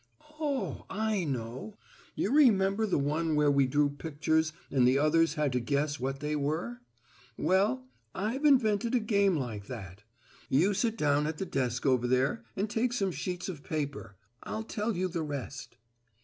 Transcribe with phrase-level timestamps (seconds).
[0.39, 1.77] Oh, I know!
[2.15, 6.21] You remember the one where we drew pictures and the others had to guess what
[6.21, 6.81] they were?
[7.37, 7.85] Well,
[8.15, 10.01] I've invented a game like that.
[10.49, 14.15] You sit down at the desk over there and take some sheets of paper.
[14.41, 15.77] I'll tell you the rest."